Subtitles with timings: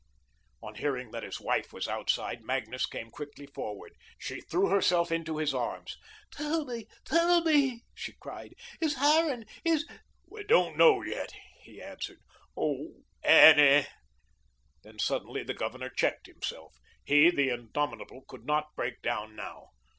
[0.63, 3.93] On hearing that his wife was outside, Magnus came quickly forward.
[4.17, 5.95] She threw herself into his arms.
[6.31, 9.85] "Tell me, tell me," she cried, "is Harran is"
[10.27, 12.17] "We don't know yet," he answered.
[12.57, 13.85] "Oh, Annie"
[14.83, 16.73] Then suddenly the Governor checked himself.
[17.05, 19.67] He, the indomitable, could not break down now.